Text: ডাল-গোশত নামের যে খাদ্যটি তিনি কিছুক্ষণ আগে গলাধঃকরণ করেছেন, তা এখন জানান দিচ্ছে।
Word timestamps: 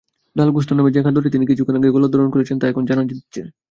ডাল-গোশত 0.35 0.71
নামের 0.73 0.93
যে 0.93 1.01
খাদ্যটি 1.03 1.29
তিনি 1.29 1.45
কিছুক্ষণ 1.47 1.75
আগে 1.77 1.93
গলাধঃকরণ 1.95 2.29
করেছেন, 2.31 2.57
তা 2.59 2.65
এখন 2.67 2.83
জানান 2.85 3.05
দিচ্ছে। 3.07 3.41